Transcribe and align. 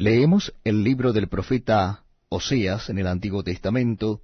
Leemos 0.00 0.54
el 0.64 0.82
libro 0.82 1.12
del 1.12 1.28
profeta 1.28 2.04
Oseas 2.30 2.88
en 2.88 2.98
el 2.98 3.06
Antiguo 3.06 3.44
Testamento, 3.44 4.22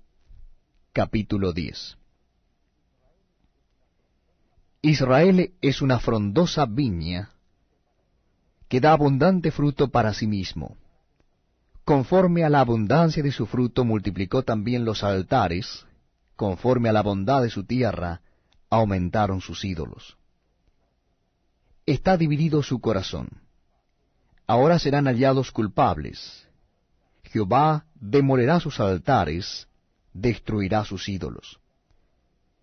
capítulo 0.95 1.53
10. 1.53 1.99
Israel 4.81 5.53
es 5.61 5.83
una 5.83 5.99
frondosa 5.99 6.65
viña 6.65 7.29
que 8.69 8.81
da 8.81 8.93
abundante 8.93 9.51
fruto 9.51 9.89
para 9.89 10.15
sí 10.15 10.27
mismo. 10.27 10.79
Conforme 11.85 12.43
a 12.43 12.49
la 12.49 12.61
abundancia 12.61 13.23
de 13.23 13.31
su 13.31 13.45
fruto 13.45 13.85
multiplicó 13.85 14.45
también 14.45 14.87
los 14.87 15.05
altares, 15.05 15.85
conforme 16.37 16.89
a 16.89 16.95
la 16.95 17.03
bondad 17.03 17.43
de 17.43 17.51
su 17.51 17.65
tierra 17.65 18.23
aumentaron 18.71 19.43
sus 19.43 19.63
ídolos. 19.63 20.17
Está 21.85 22.17
dividido 22.17 22.63
su 22.63 22.81
corazón. 22.81 23.46
Ahora 24.47 24.79
serán 24.79 25.07
hallados 25.07 25.51
culpables 25.51 26.47
Jehová 27.37 27.85
demolerá 27.95 28.61
sus 28.61 28.81
altares, 28.81 29.69
destruirá 30.13 30.85
sus 30.85 31.09
ídolos. 31.09 31.61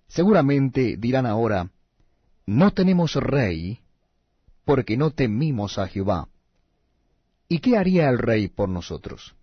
Seguramente 0.07 0.97
dirán 0.97 1.25
ahora, 1.25 1.69
no 2.45 2.71
tenemos 2.71 3.15
rey, 3.15 3.79
porque 4.65 4.97
no 4.97 5.11
temimos 5.11 5.77
a 5.77 5.88
Jehová. 5.88 6.27
¿Y 7.47 7.59
qué 7.59 7.77
haría 7.77 8.09
el 8.09 8.17
rey 8.17 8.47
por 8.47 8.69
nosotros? 8.69 9.35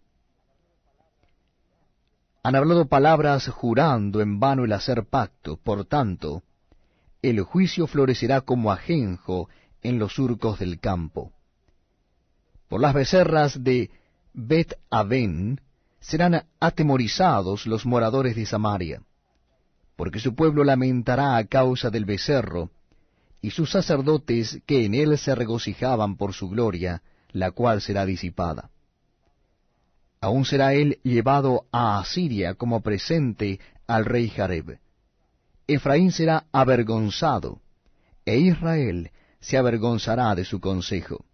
Han 2.42 2.56
hablado 2.56 2.86
palabras 2.86 3.48
jurando 3.48 4.20
en 4.22 4.40
vano 4.40 4.64
el 4.64 4.72
hacer 4.72 5.04
pacto, 5.04 5.58
por 5.58 5.84
tanto, 5.84 6.42
el 7.22 7.42
juicio 7.42 7.86
florecerá 7.86 8.40
como 8.40 8.72
ajenjo 8.72 9.48
en 9.82 9.98
los 9.98 10.14
surcos 10.14 10.58
del 10.58 10.80
campo. 10.80 11.32
Por 12.70 12.80
las 12.80 12.94
becerras 12.94 13.64
de 13.64 13.90
Bet 14.32 14.74
Aven, 14.90 15.60
serán 15.98 16.44
atemorizados 16.60 17.66
los 17.66 17.84
moradores 17.84 18.36
de 18.36 18.46
Samaria, 18.46 19.02
porque 19.96 20.20
su 20.20 20.36
pueblo 20.36 20.62
lamentará 20.62 21.36
a 21.36 21.44
causa 21.46 21.90
del 21.90 22.04
becerro, 22.04 22.70
y 23.42 23.50
sus 23.50 23.72
sacerdotes 23.72 24.62
que 24.66 24.84
en 24.84 24.94
él 24.94 25.18
se 25.18 25.34
regocijaban 25.34 26.16
por 26.16 26.32
su 26.32 26.48
gloria, 26.48 27.02
la 27.32 27.50
cual 27.50 27.80
será 27.80 28.06
disipada. 28.06 28.70
Aún 30.20 30.44
será 30.44 30.72
él 30.72 31.00
llevado 31.02 31.64
a 31.72 31.98
Asiria 31.98 32.54
como 32.54 32.82
presente 32.82 33.58
al 33.88 34.04
rey 34.04 34.28
Jareb. 34.28 34.78
Efraín 35.66 36.12
será 36.12 36.44
avergonzado, 36.52 37.60
e 38.24 38.38
Israel 38.38 39.10
se 39.40 39.58
avergonzará 39.58 40.36
de 40.36 40.44
su 40.44 40.60
consejo. 40.60 41.24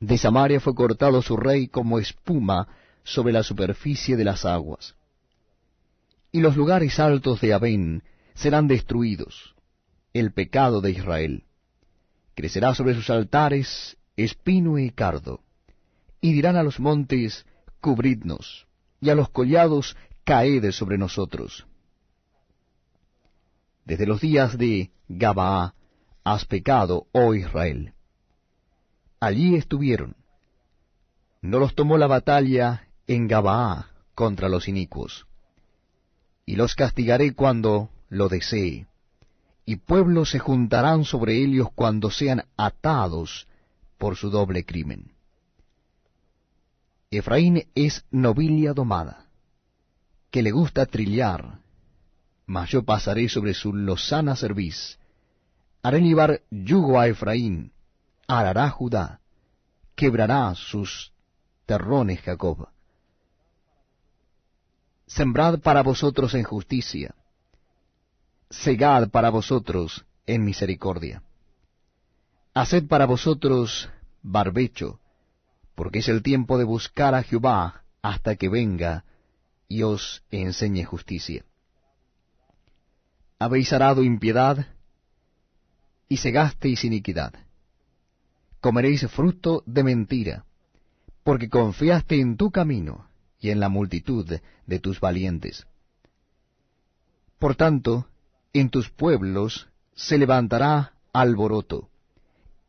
De 0.00 0.18
Samaria 0.18 0.60
fue 0.60 0.74
cortado 0.74 1.22
su 1.22 1.36
rey 1.36 1.68
como 1.68 1.98
espuma 1.98 2.68
sobre 3.02 3.32
la 3.32 3.42
superficie 3.42 4.16
de 4.16 4.24
las 4.24 4.44
aguas. 4.44 4.94
Y 6.32 6.40
los 6.40 6.56
lugares 6.56 7.00
altos 7.00 7.40
de 7.40 7.54
Abén 7.54 8.02
serán 8.34 8.68
destruidos, 8.68 9.54
el 10.12 10.32
pecado 10.32 10.82
de 10.82 10.90
Israel. 10.90 11.44
Crecerá 12.34 12.74
sobre 12.74 12.94
sus 12.94 13.08
altares 13.08 13.96
espino 14.16 14.78
y 14.78 14.90
cardo, 14.90 15.40
y 16.20 16.32
dirán 16.32 16.56
a 16.56 16.62
los 16.62 16.78
montes, 16.78 17.46
cubridnos, 17.80 18.66
y 19.00 19.08
a 19.10 19.14
los 19.14 19.30
collados, 19.30 19.96
caed 20.24 20.70
sobre 20.72 20.98
nosotros. 20.98 21.66
Desde 23.84 24.06
los 24.06 24.20
días 24.20 24.58
de 24.58 24.90
Gabaa 25.08 25.74
has 26.24 26.44
pecado, 26.44 27.06
oh 27.12 27.34
Israel 27.34 27.94
allí 29.20 29.56
estuvieron. 29.56 30.16
No 31.42 31.58
los 31.58 31.74
tomó 31.74 31.98
la 31.98 32.06
batalla 32.06 32.88
en 33.06 33.28
Gabaa 33.28 33.90
contra 34.14 34.48
los 34.48 34.68
inicuos. 34.68 35.26
Y 36.44 36.56
los 36.56 36.74
castigaré 36.74 37.34
cuando 37.34 37.90
lo 38.08 38.28
desee, 38.28 38.86
y 39.64 39.76
pueblos 39.76 40.30
se 40.30 40.38
juntarán 40.38 41.04
sobre 41.04 41.42
ellos 41.42 41.68
cuando 41.74 42.10
sean 42.10 42.44
atados 42.56 43.48
por 43.98 44.16
su 44.16 44.30
doble 44.30 44.64
crimen. 44.64 45.12
Efraín 47.10 47.68
es 47.74 48.04
nobilia 48.10 48.72
domada, 48.72 49.26
que 50.30 50.42
le 50.42 50.52
gusta 50.52 50.86
trillar, 50.86 51.60
mas 52.46 52.70
yo 52.70 52.84
pasaré 52.84 53.28
sobre 53.28 53.54
su 53.54 53.72
lozana 53.72 54.36
cerviz, 54.36 54.98
haré 55.82 56.00
llevar 56.00 56.42
yugo 56.50 56.98
a 56.98 57.08
Efraín, 57.08 57.72
arará 58.26 58.68
Judá, 58.70 59.20
quebrará 59.94 60.54
sus 60.54 61.12
terrones 61.64 62.20
Jacob. 62.20 62.68
Sembrad 65.06 65.60
para 65.60 65.82
vosotros 65.82 66.34
en 66.34 66.42
justicia, 66.42 67.14
segad 68.50 69.08
para 69.10 69.30
vosotros 69.30 70.04
en 70.26 70.44
misericordia. 70.44 71.22
Haced 72.54 72.88
para 72.88 73.06
vosotros 73.06 73.88
barbecho, 74.22 74.98
porque 75.74 76.00
es 76.00 76.08
el 76.08 76.22
tiempo 76.22 76.58
de 76.58 76.64
buscar 76.64 77.14
a 77.14 77.22
Jehová 77.22 77.82
hasta 78.02 78.34
que 78.36 78.48
venga 78.48 79.04
y 79.68 79.82
os 79.82 80.24
enseñe 80.30 80.84
justicia. 80.84 81.44
Habéis 83.38 83.72
arado 83.72 84.02
impiedad 84.02 84.66
y 86.08 86.16
segasteis 86.16 86.82
iniquidad 86.84 87.45
comeréis 88.66 89.06
fruto 89.06 89.62
de 89.64 89.84
mentira, 89.84 90.44
porque 91.22 91.48
confiaste 91.48 92.20
en 92.20 92.36
tu 92.36 92.50
camino 92.50 93.06
y 93.38 93.50
en 93.50 93.60
la 93.60 93.68
multitud 93.68 94.26
de 94.66 94.78
tus 94.80 94.98
valientes. 94.98 95.64
Por 97.38 97.54
tanto, 97.54 98.08
en 98.52 98.68
tus 98.70 98.90
pueblos 98.90 99.68
se 99.94 100.18
levantará 100.18 100.94
alboroto, 101.12 101.90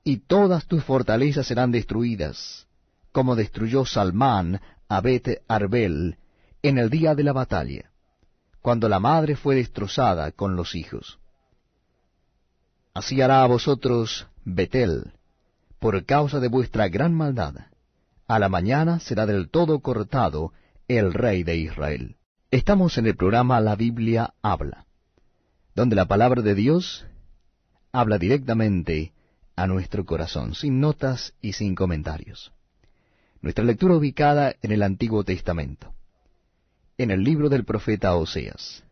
y 0.03 0.17
todas 0.17 0.67
tus 0.67 0.83
fortalezas 0.83 1.47
serán 1.47 1.71
destruidas, 1.71 2.67
como 3.11 3.35
destruyó 3.35 3.83
Salmán 3.83 4.61
a 4.87 5.01
Bet 5.01 5.41
Arbel 5.47 6.19
en 6.61 6.77
el 6.77 6.91
día 6.91 7.15
de 7.15 7.23
la 7.23 7.33
batalla, 7.33 7.89
cuando 8.61 8.87
la 8.87 8.99
madre 8.99 9.35
fue 9.35 9.55
destrozada 9.55 10.31
con 10.31 10.55
los 10.55 10.75
hijos. 10.75 11.17
Así 12.93 13.19
hará 13.19 13.41
a 13.41 13.47
vosotros 13.47 14.27
Betel, 14.45 15.16
por 15.79 16.05
causa 16.05 16.39
de 16.39 16.47
vuestra 16.47 16.87
gran 16.87 17.13
maldad. 17.13 17.55
A 18.27 18.39
la 18.39 18.49
mañana 18.49 18.99
será 18.99 19.25
del 19.25 19.49
todo 19.49 19.79
cortado 19.79 20.53
el 20.87 21.13
rey 21.13 21.43
de 21.43 21.57
Israel. 21.57 22.17
Estamos 22.51 22.97
en 22.97 23.07
el 23.07 23.15
programa 23.15 23.59
La 23.59 23.75
Biblia 23.75 24.33
habla, 24.41 24.85
donde 25.75 25.95
la 25.95 26.05
palabra 26.05 26.41
de 26.41 26.55
Dios 26.55 27.05
habla 27.91 28.17
directamente 28.17 29.13
a 29.55 29.67
nuestro 29.67 30.05
corazón, 30.05 30.55
sin 30.55 30.79
notas 30.79 31.33
y 31.41 31.53
sin 31.53 31.75
comentarios. 31.75 32.53
Nuestra 33.41 33.65
lectura 33.65 33.95
ubicada 33.95 34.55
en 34.61 34.71
el 34.71 34.83
Antiguo 34.83 35.23
Testamento, 35.23 35.93
en 36.97 37.11
el 37.11 37.23
libro 37.23 37.49
del 37.49 37.65
profeta 37.65 38.15
Oseas. 38.15 38.83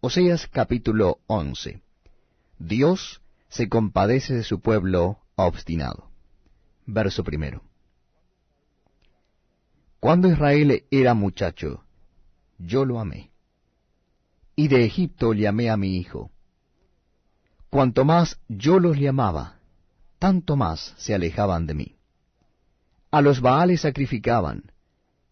Oseas 0.00 0.46
capítulo 0.46 1.18
11. 1.26 1.80
Dios 2.58 3.20
se 3.48 3.68
compadece 3.68 4.34
de 4.34 4.44
su 4.44 4.60
pueblo 4.60 5.19
obstinado. 5.46 6.10
Verso 6.86 7.22
primero. 7.24 7.62
Cuando 10.00 10.28
Israel 10.28 10.84
era 10.90 11.14
muchacho, 11.14 11.84
yo 12.58 12.84
lo 12.84 13.00
amé, 13.00 13.30
y 14.56 14.68
de 14.68 14.84
Egipto 14.84 15.34
le 15.34 15.46
amé 15.46 15.70
a 15.70 15.76
mi 15.76 15.96
hijo. 15.96 16.30
Cuanto 17.68 18.04
más 18.04 18.40
yo 18.48 18.80
los 18.80 18.98
llamaba, 18.98 19.60
tanto 20.18 20.56
más 20.56 20.94
se 20.96 21.14
alejaban 21.14 21.66
de 21.66 21.74
mí. 21.74 21.96
A 23.10 23.20
los 23.20 23.40
Baales 23.40 23.82
sacrificaban, 23.82 24.72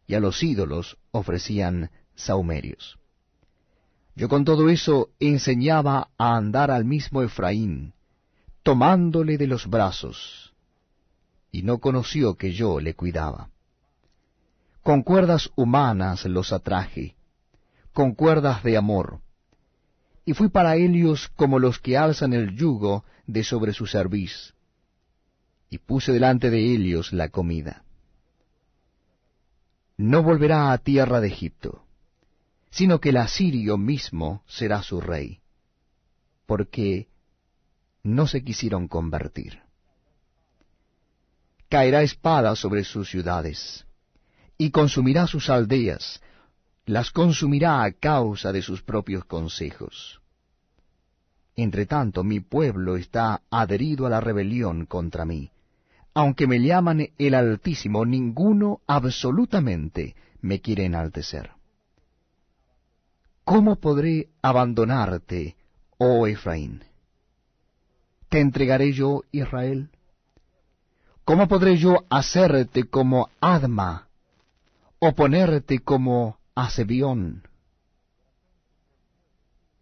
y 0.07 0.15
a 0.15 0.21
los 0.21 0.43
ídolos 0.43 0.99
ofrecían 1.13 1.91
saumerios. 2.15 2.99
Yo 4.17 4.29
con 4.29 4.45
todo 4.45 4.69
eso 4.69 5.11
enseñaba 5.21 6.11
a 6.19 6.37
andar 6.37 6.71
al 6.71 6.85
mismo 6.85 7.23
Efraín, 7.23 7.95
tomándole 8.69 9.39
de 9.39 9.47
los 9.47 9.67
brazos, 9.67 10.53
y 11.51 11.63
no 11.63 11.79
conoció 11.79 12.35
que 12.35 12.53
yo 12.53 12.81
le 12.81 12.93
cuidaba. 12.93 13.49
Con 14.83 15.03
cuerdas 15.03 15.51
humanas 15.57 16.27
los 16.27 16.53
atraje, 16.53 17.17
con 17.95 18.13
cuerdas 18.13 18.63
de 18.63 18.77
amor, 18.77 19.21
y 20.27 20.35
fui 20.35 20.51
para 20.51 20.77
ellos 20.77 21.31
como 21.35 21.59
los 21.59 21.79
que 21.79 21.97
alzan 21.97 22.35
el 22.35 22.55
yugo 22.57 23.05
de 23.27 23.43
sobre 23.43 23.73
su 23.73 23.87
cerviz, 23.87 24.53
y 25.71 25.79
puse 25.79 26.13
delante 26.13 26.51
de 26.51 26.61
ellos 26.61 27.15
la 27.15 27.31
comida. 27.31 27.85
No 29.97 30.23
volverá 30.23 30.73
a 30.73 30.77
tierra 30.77 31.23
de 31.23 31.29
Egipto, 31.29 31.87
sino 32.69 33.01
que 33.01 33.09
el 33.09 33.17
asirio 33.17 33.79
mismo 33.79 34.43
será 34.47 34.83
su 34.83 35.01
rey, 35.01 35.41
porque 36.45 37.09
no 38.03 38.27
se 38.27 38.43
quisieron 38.43 38.89
convertir. 38.89 39.61
caerá 41.69 42.03
espada 42.03 42.57
sobre 42.57 42.83
sus 42.83 43.11
ciudades, 43.11 43.87
y 44.57 44.71
consumirá 44.71 45.27
sus 45.27 45.51
aldeas, 45.51 46.21
las 46.87 47.11
consumirá 47.11 47.85
a 47.85 47.93
causa 47.93 48.53
de 48.53 48.63
sus 48.63 48.83
propios 48.83 49.25
consejos. 49.27 50.21
Entre 51.57 51.87
tanto, 51.87 52.25
mi 52.25 52.41
pueblo 52.41 52.97
está 52.97 53.43
adherido 53.51 54.07
a 54.07 54.11
la 54.11 54.21
rebelión 54.21 54.87
contra 54.87 55.25
mí. 55.25 55.51
Aunque 56.15 56.47
me 56.47 56.61
llaman 56.61 57.11
el 57.19 57.35
Altísimo, 57.35 58.07
ninguno 58.07 58.81
absolutamente 58.87 60.17
me 60.41 60.61
quiere 60.61 60.85
enaltecer. 60.87 61.51
¿Cómo 63.45 63.77
podré 63.77 64.29
abandonarte, 64.41 65.57
oh 65.99 66.27
Efraín? 66.27 66.85
¿Te 68.29 68.41
entregaré 68.41 68.93
yo, 68.93 69.23
Israel? 69.33 69.91
¿Cómo 71.25 71.49
podré 71.49 71.77
yo 71.77 72.05
hacerte 72.11 72.85
como 72.85 73.31
Adma, 73.41 74.09
o 74.99 75.13
ponerte 75.13 75.79
como 75.81 76.39
Asebión? 76.55 77.43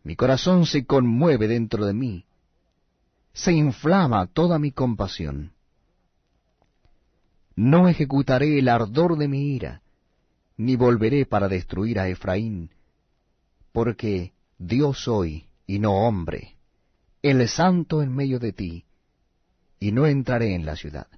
Mi 0.05 0.15
corazón 0.15 0.67
se 0.67 0.87
conmueve 0.87 1.49
dentro 1.49 1.87
de 1.87 1.93
mí, 1.93 2.25
se 3.33 3.53
inflama 3.53 4.27
toda 4.27 4.59
mi 4.59 4.71
compasión. 4.71 5.53
No 7.57 7.89
ejecutaré 7.89 8.59
el 8.59 8.69
ardor 8.69 9.17
de 9.19 9.29
mi 9.29 9.55
ira, 9.55 9.83
ni 10.57 10.77
volveré 10.77 11.27
para 11.27 11.49
destruir 11.49 11.99
a 11.99 12.09
Efraín, 12.09 12.71
porque 13.73 14.33
Dios 14.59 15.03
soy 15.03 15.49
y 15.67 15.79
no 15.79 15.93
hombre, 15.93 16.56
el 17.29 17.49
santo 17.49 18.03
en 18.03 18.15
medio 18.15 18.39
de 18.39 18.53
ti, 18.53 18.85
y 19.79 19.93
no 19.93 20.07
entraré 20.07 20.55
en 20.55 20.65
la 20.65 20.77
ciudad. 20.77 21.09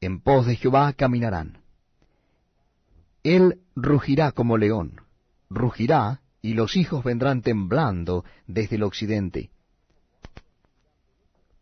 En 0.00 0.20
pos 0.20 0.46
de 0.46 0.56
Jehová 0.56 0.92
caminarán. 0.92 1.58
Él 3.22 3.60
rugirá 3.76 4.32
como 4.32 4.56
león, 4.56 5.02
rugirá 5.50 6.20
y 6.42 6.54
los 6.54 6.76
hijos 6.76 7.04
vendrán 7.04 7.42
temblando 7.42 8.24
desde 8.46 8.76
el 8.76 8.82
occidente. 8.82 9.50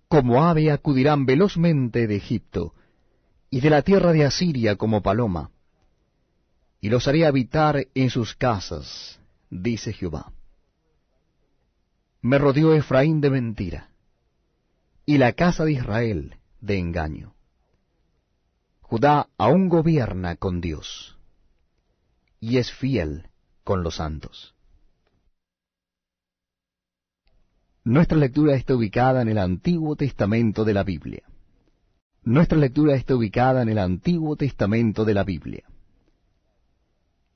Como 0.09 0.45
ave 0.45 0.71
acudirán 0.71 1.27
velozmente 1.27 2.07
de 2.07 2.17
Egipto, 2.17 2.75
y 3.51 3.61
de 3.61 3.71
la 3.71 3.83
tierra 3.83 4.13
de 4.13 4.25
Asiria 4.25 4.77
como 4.77 5.03
paloma, 5.03 5.51
y 6.81 6.91
los 6.91 7.09
haré 7.09 7.27
habitar 7.27 7.89
en 7.95 8.11
sus 8.11 8.35
casas, 8.35 9.19
dice 9.51 9.93
Jehová. 9.93 10.33
Me 12.21 12.39
rodeó 12.39 12.75
Efraín 12.75 13.21
de 13.21 13.31
mentira, 13.31 13.91
y 15.07 15.19
la 15.19 15.33
casa 15.35 15.65
de 15.65 15.73
Israel 15.73 16.37
de 16.61 16.79
engaño. 16.79 17.35
Judá 18.81 19.29
aún 19.39 19.69
gobierna 19.69 20.35
con 20.37 20.61
Dios, 20.61 21.17
y 22.41 22.59
es 22.59 22.73
fiel 22.73 23.29
con 23.63 23.83
los 23.83 23.97
santos. 23.97 24.55
Nuestra 27.85 28.19
lectura 28.19 28.55
está 28.55 28.75
ubicada 28.75 29.23
en 29.23 29.29
el 29.29 29.39
Antiguo 29.39 29.95
Testamento 29.95 30.65
de 30.65 30.75
la 30.75 30.83
Biblia. 30.83 31.23
Nuestra 32.23 32.59
lectura 32.59 32.97
está 32.97 33.15
ubicada 33.15 33.63
en 33.63 33.69
el 33.69 33.79
Antiguo 33.79 34.37
Testamento 34.37 35.05
de 35.05 35.15
la 35.15 35.25
Biblia. 35.25 35.65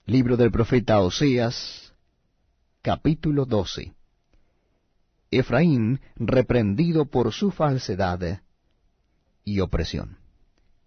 Libro 0.06 0.36
del 0.36 0.50
profeta 0.50 1.00
Oseas, 1.00 1.94
capítulo 2.82 3.46
12. 3.46 3.94
Efraín 5.32 6.00
reprendido 6.14 7.06
por 7.06 7.32
su 7.32 7.50
falsedad 7.50 8.42
y 9.44 9.58
opresión. 9.58 10.18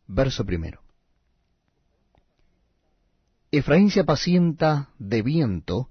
Verso 0.07 0.45
primero. 0.45 0.79
Efraín 3.51 3.91
se 3.91 3.99
apacienta 3.99 4.89
de 4.97 5.21
viento 5.21 5.89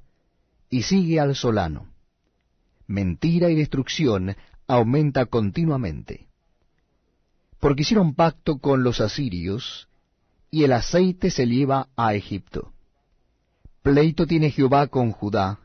y 0.70 0.82
sigue 0.82 1.20
al 1.20 1.36
solano 1.36 1.94
mentira 2.86 3.50
y 3.50 3.54
destrucción 3.54 4.36
aumenta 4.66 5.26
continuamente. 5.26 6.28
Porque 7.60 7.82
hicieron 7.82 8.14
pacto 8.14 8.58
con 8.58 8.82
los 8.82 9.00
asirios, 9.00 9.88
y 10.50 10.64
el 10.64 10.72
aceite 10.72 11.30
se 11.30 11.46
lleva 11.46 11.88
a 11.96 12.14
Egipto. 12.14 12.72
Pleito 13.82 14.26
tiene 14.26 14.50
Jehová 14.50 14.86
con 14.86 15.10
Judá, 15.10 15.60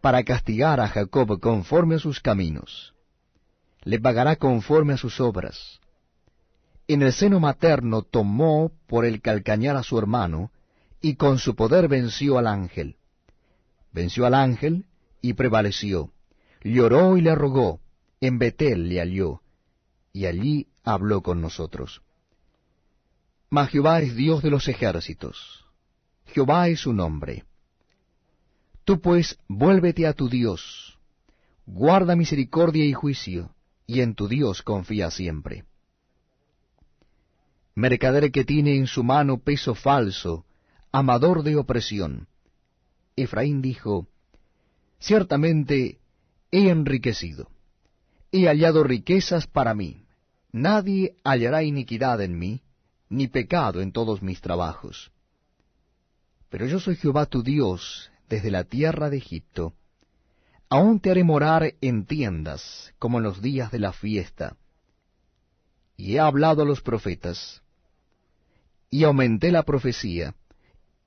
para 0.00 0.22
castigar 0.24 0.80
a 0.80 0.88
Jacob 0.88 1.40
conforme 1.40 1.96
a 1.96 1.98
sus 1.98 2.20
caminos. 2.20 2.94
Le 3.82 3.98
pagará 3.98 4.36
conforme 4.36 4.94
a 4.94 4.96
sus 4.96 5.20
obras. 5.20 5.80
En 6.88 7.02
el 7.02 7.12
seno 7.12 7.40
materno 7.40 8.02
tomó 8.02 8.72
por 8.86 9.04
el 9.04 9.20
calcañar 9.20 9.76
a 9.76 9.82
su 9.82 9.98
hermano, 9.98 10.50
y 11.00 11.14
con 11.14 11.38
su 11.38 11.54
poder 11.54 11.88
venció 11.88 12.36
al 12.36 12.46
ángel. 12.46 12.96
Venció 13.92 14.26
al 14.26 14.34
ángel 14.34 14.84
y 15.22 15.32
prevaleció 15.32 16.12
lloró 16.62 17.16
y 17.16 17.22
le 17.22 17.34
rogó, 17.34 17.80
en 18.20 18.38
Betel 18.38 18.88
le 18.88 19.00
halló, 19.00 19.40
y 20.12 20.26
allí 20.26 20.68
habló 20.84 21.22
con 21.22 21.40
nosotros. 21.40 22.02
Mas 23.48 23.70
Jehová 23.70 24.00
es 24.00 24.14
Dios 24.14 24.42
de 24.42 24.50
los 24.50 24.68
ejércitos, 24.68 25.64
Jehová 26.26 26.68
es 26.68 26.80
su 26.80 26.92
nombre. 26.92 27.44
Tú 28.90 29.00
pues 29.00 29.38
vuélvete 29.46 30.04
a 30.04 30.14
tu 30.14 30.28
Dios, 30.28 30.98
guarda 31.64 32.16
misericordia 32.16 32.84
y 32.84 32.92
juicio, 32.92 33.54
y 33.86 34.00
en 34.00 34.16
tu 34.16 34.26
Dios 34.26 34.62
confía 34.62 35.12
siempre. 35.12 35.64
Mercader 37.76 38.32
que 38.32 38.44
tiene 38.44 38.74
en 38.74 38.88
su 38.88 39.04
mano 39.04 39.38
peso 39.38 39.76
falso, 39.76 40.44
amador 40.90 41.44
de 41.44 41.54
opresión. 41.54 42.26
Efraín 43.14 43.62
dijo, 43.62 44.08
Ciertamente 44.98 46.00
he 46.50 46.68
enriquecido, 46.68 47.48
he 48.32 48.48
hallado 48.48 48.82
riquezas 48.82 49.46
para 49.46 49.72
mí, 49.72 50.04
nadie 50.50 51.14
hallará 51.22 51.62
iniquidad 51.62 52.20
en 52.22 52.36
mí, 52.36 52.60
ni 53.08 53.28
pecado 53.28 53.82
en 53.82 53.92
todos 53.92 54.20
mis 54.20 54.40
trabajos. 54.40 55.12
Pero 56.48 56.66
yo 56.66 56.80
soy 56.80 56.96
Jehová 56.96 57.26
tu 57.26 57.44
Dios 57.44 58.09
desde 58.30 58.50
la 58.52 58.64
tierra 58.64 59.10
de 59.10 59.18
Egipto. 59.18 59.74
Aún 60.70 61.00
te 61.00 61.10
haré 61.10 61.24
morar 61.24 61.74
en 61.80 62.06
tiendas, 62.06 62.94
como 62.98 63.18
en 63.18 63.24
los 63.24 63.42
días 63.42 63.72
de 63.72 63.80
la 63.80 63.92
fiesta. 63.92 64.56
Y 65.96 66.14
he 66.14 66.20
hablado 66.20 66.62
a 66.62 66.64
los 66.64 66.80
profetas, 66.80 67.60
y 68.88 69.02
aumenté 69.02 69.50
la 69.50 69.64
profecía, 69.64 70.34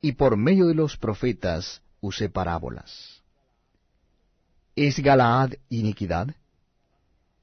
y 0.01 0.11
por 0.11 0.35
medio 0.35 0.67
de 0.67 0.75
los 0.75 0.97
profetas 0.97 1.81
usé 2.01 2.29
parábolas. 2.29 3.23
¿Es 4.75 4.99
Galaad 4.99 5.53
iniquidad? 5.69 6.35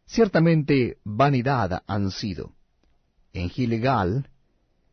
Ciertamente 0.05 0.99
vanidad 1.05 1.85
han 1.87 2.11
sido. 2.11 2.53
En 3.33 3.49
Gilgal 3.49 4.29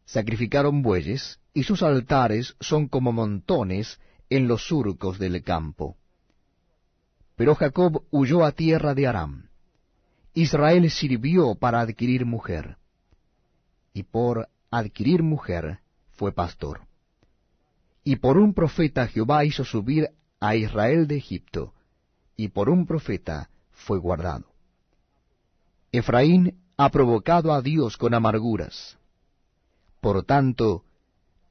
sacrificaron 0.05 0.81
bueyes, 0.81 1.39
y 1.53 1.63
sus 1.63 1.83
altares 1.83 2.55
son 2.61 2.87
como 2.87 3.11
montones 3.11 3.99
en 4.29 4.47
los 4.47 4.67
surcos 4.67 5.19
del 5.19 5.43
campo. 5.43 5.97
Pero 7.35 7.55
Jacob 7.55 8.03
huyó 8.11 8.43
a 8.43 8.51
tierra 8.51 8.93
de 8.93 9.07
Aram. 9.07 9.49
Israel 10.33 10.89
sirvió 10.91 11.55
para 11.55 11.81
adquirir 11.81 12.25
mujer, 12.25 12.77
y 13.93 14.03
por 14.03 14.49
adquirir 14.69 15.23
mujer 15.23 15.79
fue 16.11 16.31
pastor. 16.31 16.81
Y 18.03 18.17
por 18.17 18.37
un 18.37 18.53
profeta 18.53 19.07
Jehová 19.07 19.45
hizo 19.45 19.65
subir 19.65 20.09
a 20.39 20.55
Israel 20.55 21.07
de 21.07 21.17
Egipto, 21.17 21.73
y 22.35 22.49
por 22.49 22.69
un 22.69 22.85
profeta 22.85 23.49
fue 23.71 23.97
guardado. 23.97 24.45
Efraín 25.91 26.59
ha 26.77 26.89
provocado 26.89 27.53
a 27.53 27.61
Dios 27.61 27.97
con 27.97 28.13
amarguras. 28.13 28.97
Por 30.01 30.23
tanto, 30.23 30.83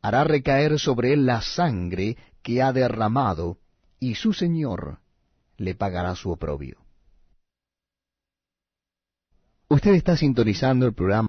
hará 0.03 0.23
recaer 0.23 0.79
sobre 0.79 1.13
él 1.13 1.27
la 1.27 1.43
sangre 1.43 2.17
que 2.47 2.63
ha 2.63 2.73
derramado, 2.73 3.59
y 3.99 4.15
su 4.15 4.33
Señor 4.33 5.01
le 5.57 5.75
pagará 5.75 6.15
su 6.15 6.31
oprobio. 6.31 6.79
Usted 9.69 9.95
está 9.95 10.17
sintonizando 10.17 10.87
el 10.87 10.95
programa 10.95 11.29